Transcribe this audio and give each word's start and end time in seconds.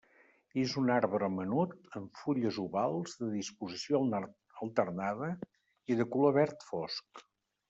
És 0.59 0.71
un 0.81 0.87
arbre 0.93 1.27
menut, 1.33 1.75
amb 1.99 2.21
fulles 2.21 2.57
ovals, 2.63 3.13
de 3.19 3.29
disposició 3.35 4.01
alternada 4.65 5.31
i 5.95 6.01
de 6.01 6.09
color 6.17 6.39
verd 6.41 6.67
fosc. 6.73 7.25